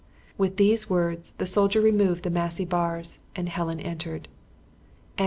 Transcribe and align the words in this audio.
With 0.35 0.57
these 0.57 0.89
words, 0.89 1.33
the 1.33 1.45
soldier 1.45 1.79
removed 1.79 2.23
the 2.23 2.31
massy 2.31 2.65
bars, 2.65 3.23
and 3.35 3.47
Helen 3.47 3.79
entered. 3.79 4.29